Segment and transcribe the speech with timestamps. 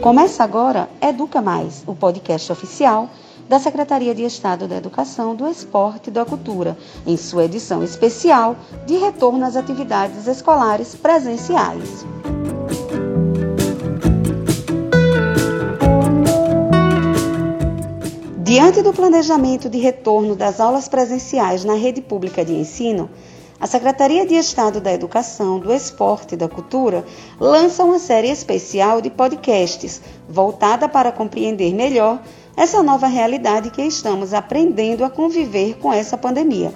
[0.00, 3.10] Começa agora Educa Mais, o podcast oficial
[3.46, 6.74] da Secretaria de Estado da Educação, do Esporte e da Cultura,
[7.06, 12.06] em sua edição especial de retorno às atividades escolares presenciais.
[18.38, 23.10] Diante do planejamento de retorno das aulas presenciais na rede pública de ensino,
[23.60, 27.04] a Secretaria de Estado da Educação, do Esporte e da Cultura
[27.38, 32.22] lança uma série especial de podcasts voltada para compreender melhor
[32.56, 36.72] essa nova realidade que estamos aprendendo a conviver com essa pandemia.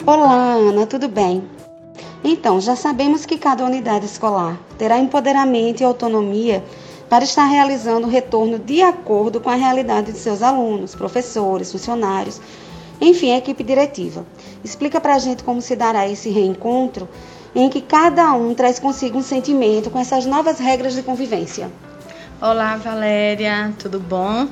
[0.07, 1.43] Olá, Ana, tudo bem?
[2.23, 6.63] Então, já sabemos que cada unidade escolar terá empoderamento e autonomia
[7.11, 12.41] para estar realizando o retorno de acordo com a realidade de seus alunos, professores, funcionários,
[13.01, 14.25] enfim, a equipe diretiva.
[14.63, 17.09] Explica para a gente como se dará esse reencontro
[17.53, 21.69] em que cada um traz consigo um sentimento com essas novas regras de convivência.
[22.41, 24.49] Olá, Valéria, tudo bom?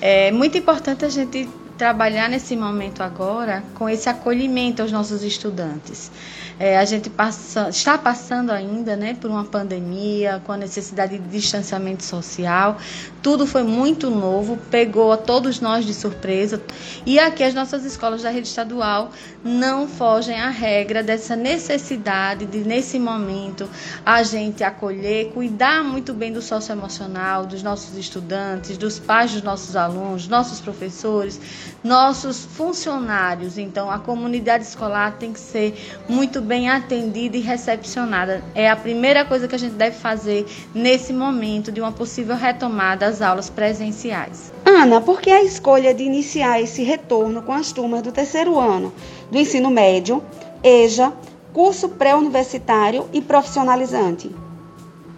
[0.00, 6.10] É muito importante a gente trabalhar nesse momento agora com esse acolhimento aos nossos estudantes.
[6.58, 11.28] É, a gente passa, está passando ainda né, por uma pandemia, com a necessidade de
[11.28, 12.78] distanciamento social.
[13.22, 16.60] Tudo foi muito novo, pegou a todos nós de surpresa.
[17.06, 19.10] E aqui as nossas escolas da rede estadual
[19.44, 23.68] não fogem à regra dessa necessidade de, nesse momento,
[24.04, 29.76] a gente acolher, cuidar muito bem do socioemocional dos nossos estudantes, dos pais dos nossos
[29.76, 31.40] alunos, nossos professores,
[31.84, 33.58] nossos funcionários.
[33.58, 38.42] Então, a comunidade escolar tem que ser muito bem atendida e recepcionada.
[38.54, 43.06] É a primeira coisa que a gente deve fazer nesse momento de uma possível retomada
[43.06, 44.50] às aulas presenciais.
[44.64, 48.94] Ana, por que a escolha de iniciar esse retorno com as turmas do terceiro ano
[49.30, 50.24] do ensino médio,
[50.64, 51.12] EJA,
[51.52, 54.34] curso pré-universitário e profissionalizante?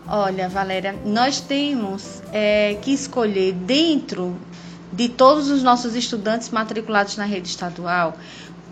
[0.09, 4.37] Olha, Valéria, nós temos é, que escolher dentro
[4.93, 8.15] de todos os nossos estudantes matriculados na rede estadual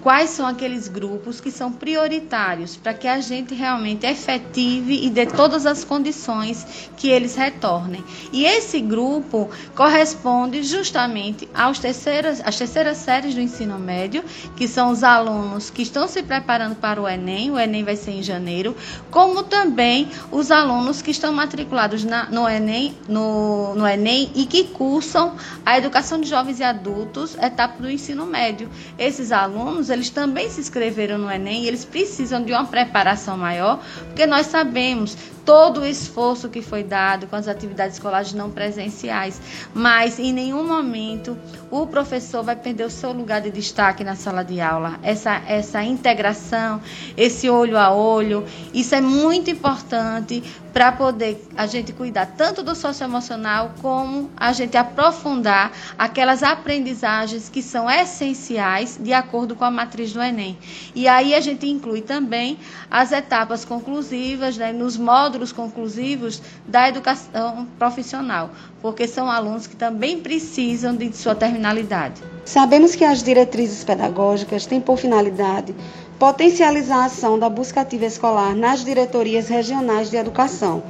[0.03, 5.27] quais são aqueles grupos que são prioritários para que a gente realmente efetive e dê
[5.27, 8.05] todas as condições que eles retornem.
[8.33, 14.25] E esse grupo corresponde justamente aos terceiras, às terceiras séries do ensino médio,
[14.57, 18.13] que são os alunos que estão se preparando para o Enem, o Enem vai ser
[18.13, 18.77] em janeiro,
[19.11, 24.65] como também os alunos que estão matriculados na, no, Enem, no, no Enem e que
[24.65, 28.69] cursam a educação de jovens e adultos, etapa do ensino médio.
[28.99, 33.83] Esses alunos alunos, eles também se inscreveram no Enem eles precisam de uma preparação maior,
[34.07, 35.17] porque nós sabemos
[35.49, 39.41] todo o esforço que foi dado com as atividades escolares não presenciais,
[39.73, 41.39] mas em nenhum momento
[41.71, 45.01] o professor vai perder o seu lugar de destaque na sala de aula.
[45.03, 46.83] Essa, essa integração,
[47.17, 52.75] esse olho a olho, isso é muito importante para poder a gente cuidar tanto do
[52.75, 60.13] socioemocional como a gente aprofundar aquelas aprendizagens que são essenciais de acordo com a matriz
[60.13, 60.59] do Enem.
[60.95, 62.59] E aí a gente inclui também
[62.91, 68.51] as etapas conclusivas, né, nos módulos conclusivos da educação profissional,
[68.83, 72.23] porque são alunos que também precisam de sua terminalidade.
[72.45, 75.75] Sabemos que as diretrizes pedagógicas têm por finalidade
[76.19, 80.83] potencializar a ação da busca ativa escolar nas diretorias regionais de educação,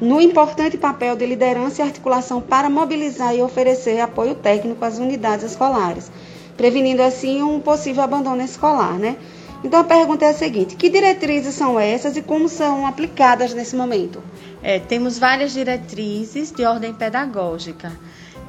[0.00, 5.44] no importante papel de liderança e articulação para mobilizar e oferecer apoio técnico às unidades
[5.44, 6.10] escolares,
[6.56, 9.16] prevenindo assim um possível abandono escolar, né?
[9.64, 13.74] Então a pergunta é a seguinte: que diretrizes são essas e como são aplicadas nesse
[13.74, 14.22] momento?
[14.62, 17.90] É, temos várias diretrizes de ordem pedagógica.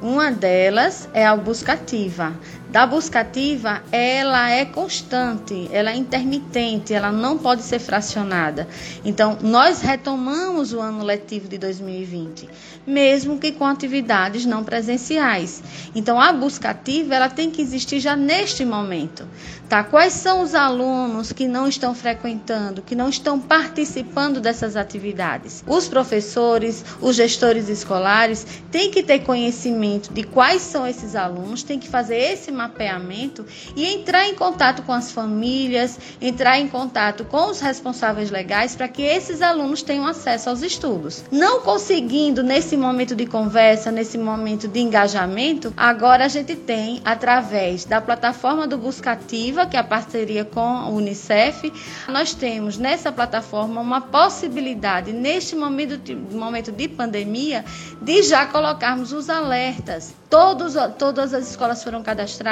[0.02, 2.38] Uma delas é a buscativa.
[2.70, 8.68] Da buscativa, ela é constante, ela é intermitente, ela não pode ser fracionada.
[9.04, 12.48] Então, nós retomamos o ano letivo de 2020,
[12.86, 15.62] mesmo que com atividades não presenciais.
[15.94, 19.26] Então, a buscativa, ela tem que existir já neste momento.
[19.68, 19.82] Tá?
[19.82, 25.64] Quais são os alunos que não estão frequentando, que não estão participando dessas atividades?
[25.66, 31.80] Os professores, os gestores escolares têm que ter conhecimento de quais são esses alunos, têm
[31.80, 33.44] que fazer esse mapeamento
[33.76, 38.88] e entrar em contato com as famílias, entrar em contato com os responsáveis legais para
[38.88, 41.24] que esses alunos tenham acesso aos estudos.
[41.30, 47.84] Não conseguindo nesse momento de conversa, nesse momento de engajamento, agora a gente tem através
[47.84, 51.72] da plataforma do Buscativo que é a parceria com a Unicef,
[52.08, 57.64] nós temos nessa plataforma uma possibilidade, neste momento de, momento de pandemia,
[58.00, 62.45] de já colocarmos os alertas Todos, todas as escolas foram cadastradas,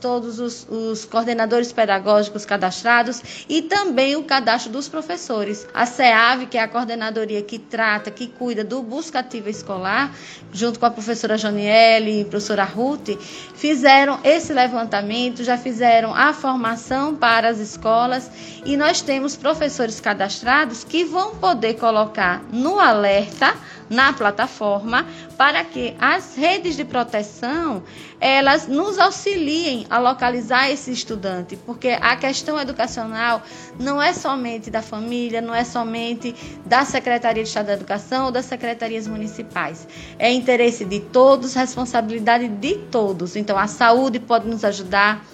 [0.00, 5.66] todos os, os, coordenadores pedagógicos cadastrados e também o cadastro dos professores.
[5.72, 10.14] A CEAV, que é a coordenadoria que trata, que cuida do busca ativa escolar,
[10.52, 13.10] junto com a professora Joniele e professora Ruth,
[13.54, 18.30] fizeram esse levantamento, já fizeram a formação para as escolas
[18.64, 23.54] e nós temos professores cadastrados que vão poder colocar no alerta
[23.88, 25.06] na plataforma
[25.36, 27.82] para que as redes de proteção
[28.20, 33.42] elas nos auxiliem a localizar esse estudante, porque a questão educacional
[33.78, 36.34] não é somente da família, não é somente
[36.64, 39.86] da Secretaria de Estado da Educação ou das secretarias municipais.
[40.18, 43.36] É interesse de todos, responsabilidade de todos.
[43.36, 45.24] Então a saúde pode nos ajudar,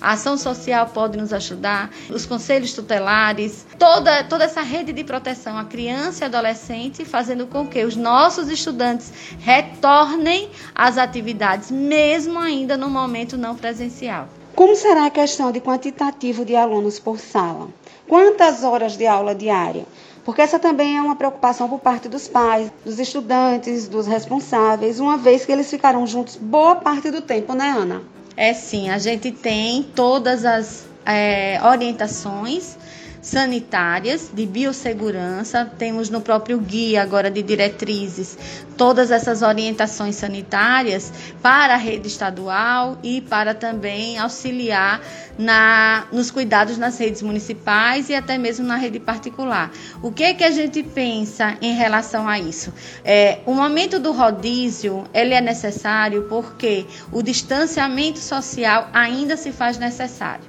[0.00, 5.58] a ação social pode nos ajudar, os conselhos tutelares, toda, toda essa rede de proteção
[5.58, 12.76] à criança e adolescente, fazendo com que os nossos estudantes retornem às atividades, mesmo ainda
[12.76, 14.28] no momento não presencial.
[14.54, 17.68] Como será a questão de quantitativo de alunos por sala?
[18.08, 19.86] Quantas horas de aula diária?
[20.24, 25.16] Porque essa também é uma preocupação por parte dos pais, dos estudantes, dos responsáveis, uma
[25.16, 28.02] vez que eles ficarão juntos boa parte do tempo, né, Ana?
[28.40, 32.78] É sim, a gente tem todas as é, orientações
[33.28, 38.38] sanitárias, de biossegurança, temos no próprio guia agora de diretrizes
[38.76, 41.12] todas essas orientações sanitárias
[41.42, 45.02] para a rede estadual e para também auxiliar
[45.36, 49.70] na, nos cuidados nas redes municipais e até mesmo na rede particular.
[50.02, 52.72] O que é que a gente pensa em relação a isso?
[53.04, 59.76] É, o momento do rodízio ele é necessário porque o distanciamento social ainda se faz
[59.76, 60.47] necessário.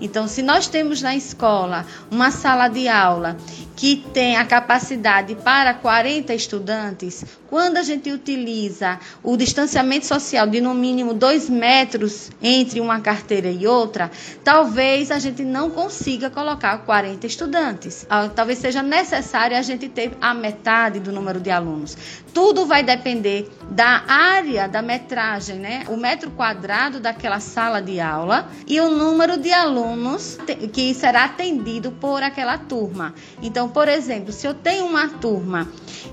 [0.00, 3.36] Então, se nós temos na escola uma sala de aula
[3.76, 10.60] que tem a capacidade para 40 estudantes, quando a gente utiliza o distanciamento social de
[10.60, 14.10] no mínimo 2 metros entre uma carteira e outra,
[14.44, 18.06] talvez a gente não consiga colocar 40 estudantes.
[18.08, 21.96] Ah, talvez seja necessário a gente ter a metade do número de alunos.
[22.34, 25.84] Tudo vai depender da área, da metragem, né?
[25.88, 30.38] O metro quadrado daquela sala de aula e o número de alunos
[30.72, 33.14] que será atendido por aquela turma.
[33.42, 35.68] Então, por exemplo, se eu tenho uma turma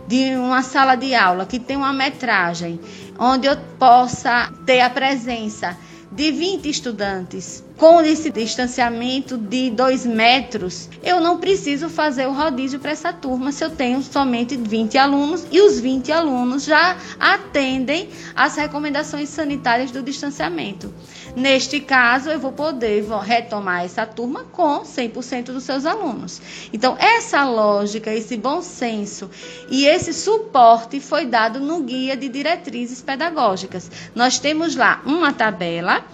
[0.08, 2.80] de uma sala de aula que tem uma metragem
[3.18, 5.76] onde eu possa ter a presença
[6.12, 12.80] de 20 estudantes com esse distanciamento de dois metros, eu não preciso fazer o rodízio
[12.80, 18.10] para essa turma se eu tenho somente 20 alunos e os 20 alunos já atendem
[18.34, 20.94] às recomendações sanitárias do distanciamento.
[21.36, 26.42] Neste caso, eu vou poder retomar essa turma com 100% dos seus alunos.
[26.72, 29.30] Então, essa lógica, esse bom senso
[29.70, 33.92] e esse suporte foi dado no guia de diretrizes pedagógicas.
[34.16, 36.06] Nós temos lá uma tabela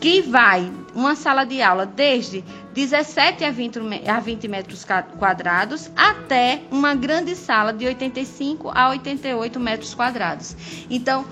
[0.00, 2.42] que vai uma sala de aula desde
[2.72, 3.78] 17 a 20,
[4.08, 4.86] a 20 metros
[5.18, 10.56] quadrados até uma grande sala de 85 a 88 metros quadrados.
[10.88, 11.26] Então,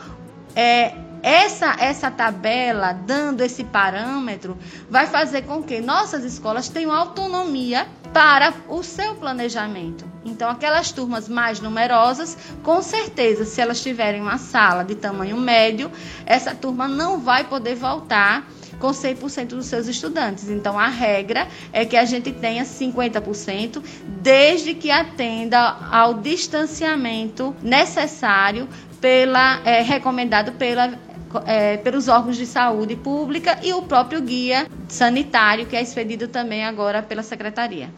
[0.55, 4.57] é, essa, essa tabela, dando esse parâmetro,
[4.89, 10.05] vai fazer com que nossas escolas tenham autonomia para o seu planejamento.
[10.25, 15.91] Então, aquelas turmas mais numerosas, com certeza, se elas tiverem uma sala de tamanho médio,
[16.25, 18.47] essa turma não vai poder voltar
[18.79, 20.49] com 100% dos seus estudantes.
[20.49, 23.83] Então, a regra é que a gente tenha 50%,
[24.21, 25.59] desde que atenda
[25.91, 28.69] ao distanciamento necessário
[29.01, 30.99] pela é, recomendado pela
[31.45, 36.65] é, pelos órgãos de saúde pública e o próprio guia sanitário, que é expedido também
[36.65, 37.91] agora pela Secretaria.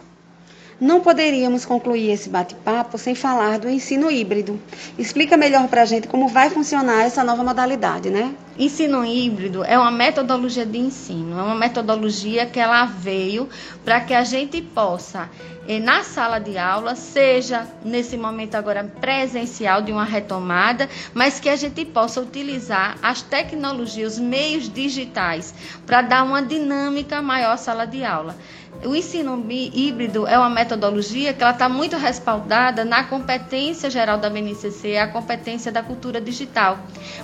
[0.81, 4.59] Não poderíamos concluir esse bate-papo sem falar do ensino híbrido.
[4.99, 8.35] Explica melhor para a gente como vai funcionar essa nova modalidade, né?
[8.59, 13.47] Ensino híbrido é uma metodologia de ensino, é uma metodologia que ela veio
[13.85, 15.29] para que a gente possa,
[15.69, 21.49] eh, na sala de aula, seja nesse momento agora presencial de uma retomada, mas que
[21.51, 27.57] a gente possa utilizar as tecnologias, os meios digitais, para dar uma dinâmica maior à
[27.59, 28.35] sala de aula.
[28.83, 34.31] O ensino híbrido é uma metodologia que ela está muito respaldada na competência geral da
[34.31, 36.79] BNCC, a competência da cultura digital,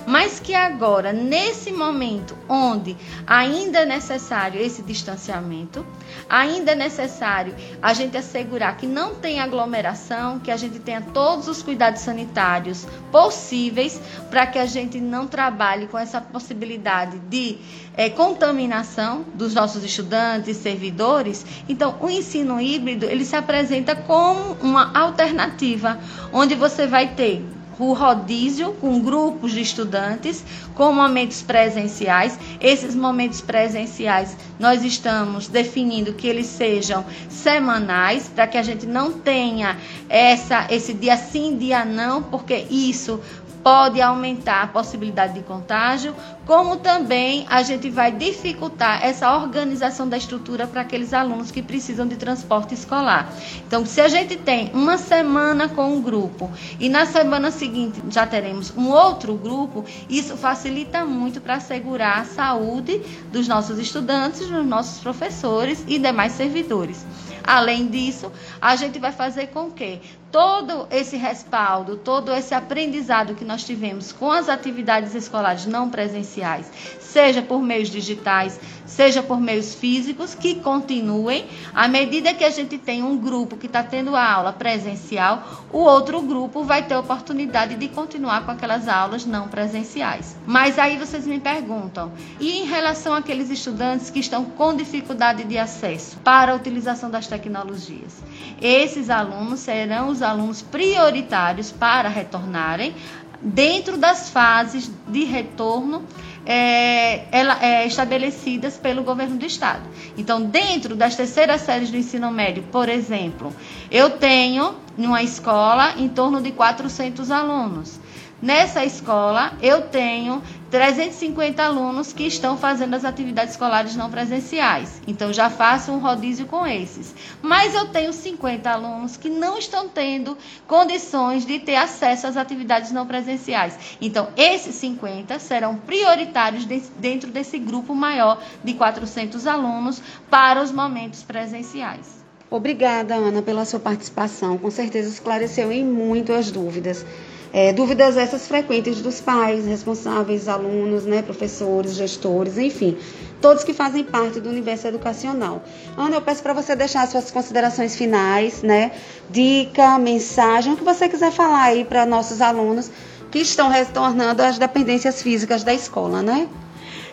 [0.05, 2.95] mas que agora, nesse momento onde
[3.25, 5.83] ainda é necessário esse distanciamento,
[6.29, 11.47] ainda é necessário a gente assegurar que não tem aglomeração, que a gente tenha todos
[11.47, 13.99] os cuidados sanitários possíveis
[14.29, 17.57] para que a gente não trabalhe com essa possibilidade de
[17.95, 21.46] é, contaminação dos nossos estudantes, servidores.
[21.67, 25.99] Então, o ensino híbrido ele se apresenta como uma alternativa,
[26.31, 27.43] onde você vai ter
[27.79, 32.37] o rodízio com grupos de estudantes, com momentos presenciais.
[32.59, 39.13] Esses momentos presenciais nós estamos definindo que eles sejam semanais, para que a gente não
[39.13, 39.77] tenha
[40.09, 43.21] essa, esse dia sim, dia não, porque isso
[43.67, 50.15] pode aumentar a possibilidade de contágio, como também a gente vai dificultar essa organização da
[50.15, 53.29] estrutura para aqueles alunos que precisam de transporte escolar.
[53.67, 58.25] Então, se a gente tem uma semana com um grupo e na semana seguinte já
[58.25, 63.01] teremos um outro grupo, isso facilita muito para assegurar a saúde
[63.33, 67.05] dos nossos estudantes, dos nossos professores e demais servidores.
[67.47, 68.29] Além disso,
[68.61, 74.11] a gente vai fazer com que todo esse respaldo, todo esse aprendizado que nós tivemos
[74.11, 76.69] com as atividades escolares não presenciais,
[77.07, 81.45] seja por meios digitais, seja por meios físicos, que continuem.
[81.73, 85.79] À medida que a gente tem um grupo que está tendo a aula presencial, o
[85.79, 90.35] outro grupo vai ter oportunidade de continuar com aquelas aulas não presenciais.
[90.45, 95.57] Mas aí vocês me perguntam, e em relação àqueles estudantes que estão com dificuldade de
[95.57, 98.21] acesso para a utilização das tecnologias?
[98.61, 102.95] Esses alunos serão os alunos prioritários para retornarem
[103.41, 106.03] dentro das fases de retorno
[106.49, 109.81] é, ela, é, estabelecidas pelo governo do estado.
[110.17, 113.53] Então, dentro das terceiras séries do ensino médio, por exemplo,
[113.91, 117.99] eu tenho numa escola em torno de 400 alunos.
[118.41, 125.01] Nessa escola, eu tenho 350 alunos que estão fazendo as atividades escolares não presenciais.
[125.07, 127.13] Então, já faço um rodízio com esses.
[127.41, 132.91] Mas eu tenho 50 alunos que não estão tendo condições de ter acesso às atividades
[132.91, 133.97] não presenciais.
[134.01, 141.23] Então, esses 50 serão prioritários dentro desse grupo maior de 400 alunos para os momentos
[141.23, 142.17] presenciais.
[142.49, 144.57] Obrigada, Ana, pela sua participação.
[144.57, 147.05] Com certeza esclareceu em muito as dúvidas.
[147.53, 152.97] É, dúvidas essas frequentes dos pais, responsáveis, alunos, né, professores, gestores, enfim,
[153.41, 155.63] todos que fazem parte do universo educacional.
[155.95, 158.91] Ana, eu peço para você deixar suas considerações finais, né,
[159.29, 162.91] dica, mensagem, o que você quiser falar aí para nossos alunos
[163.31, 166.47] que estão retornando às dependências físicas da escola, né?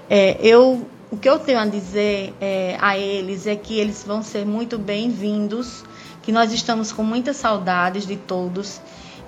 [0.09, 4.23] É, eu, o que eu tenho a dizer é, a eles é que eles vão
[4.23, 5.85] ser muito bem-vindos,
[6.23, 8.81] que nós estamos com muitas saudades de todos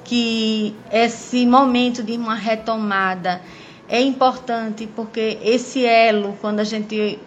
[0.07, 3.43] que esse momento de uma retomada
[3.89, 7.19] é importante porque esse elo, quando a gente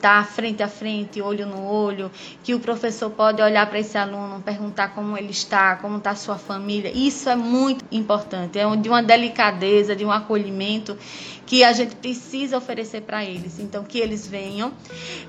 [0.00, 2.10] tá frente a frente, olho no olho,
[2.42, 6.38] que o professor pode olhar para esse aluno, perguntar como ele está, como está sua
[6.38, 6.90] família.
[6.94, 10.96] Isso é muito importante, é de uma delicadeza, de um acolhimento
[11.48, 13.58] que a gente precisa oferecer para eles.
[13.58, 14.70] Então, que eles venham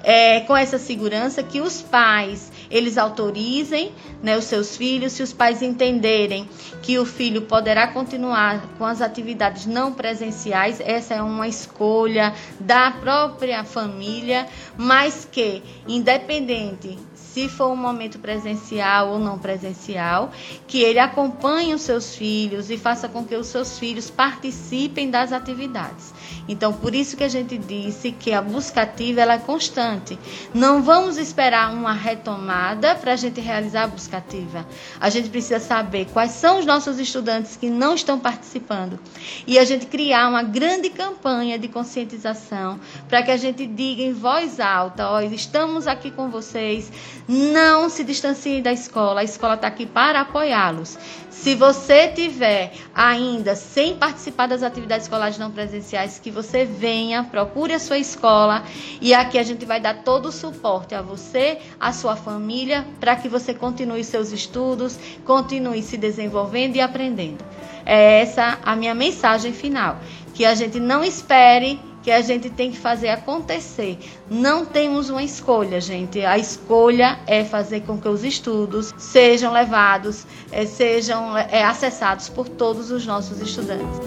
[0.04, 5.32] é, com essa segurança, que os pais eles autorizem né, os seus filhos, se os
[5.32, 6.48] pais entenderem
[6.82, 12.92] que o filho poderá continuar com as atividades não presenciais, essa é uma escolha da
[12.92, 14.46] própria família,
[14.78, 16.98] mas que, independente
[17.40, 20.30] se for um momento presencial ou não presencial,
[20.68, 25.32] que ele acompanhe os seus filhos e faça com que os seus filhos participem das
[25.32, 26.14] atividades.
[26.50, 30.20] Então, por isso que a gente disse que a busca ativa ela é constante.
[30.54, 34.66] Não vamos esperar uma retomada para a gente realizar a busca ativa.
[35.00, 39.00] A gente precisa saber quais são os nossos estudantes que não estão participando
[39.48, 44.12] e a gente criar uma grande campanha de conscientização para que a gente diga em
[44.12, 46.92] voz alta: ó, estamos aqui com vocês,
[47.30, 50.98] não se distanciem da escola, a escola está aqui para apoiá-los.
[51.30, 57.72] Se você tiver ainda sem participar das atividades escolares não presenciais, que você venha, procure
[57.72, 58.64] a sua escola
[59.00, 63.16] e aqui a gente vai dar todo o suporte a você, a sua família, para
[63.16, 67.46] que você continue seus estudos, continue se desenvolvendo e aprendendo.
[67.86, 70.00] É essa a minha mensagem final,
[70.34, 74.00] que a gente não espere que a gente tem que fazer acontecer.
[74.30, 76.24] Não temos uma escolha, gente.
[76.24, 82.48] A escolha é fazer com que os estudos sejam levados, é, sejam é, acessados por
[82.48, 84.00] todos os nossos estudantes.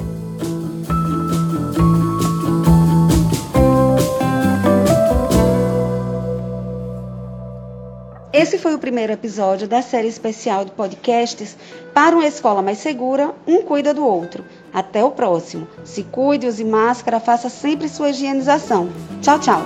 [8.32, 11.56] Esse foi o primeiro episódio da série especial de podcasts
[11.94, 14.42] para uma escola mais segura, um cuida do outro.
[14.72, 15.66] Até o próximo.
[15.84, 18.88] Se cuide, use máscara, faça sempre sua higienização.
[19.20, 19.62] Tchau, tchau.